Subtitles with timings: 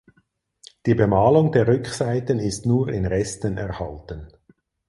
[0.87, 4.29] Die Bemalung der Rückseiten ist nur in Resten erhalten.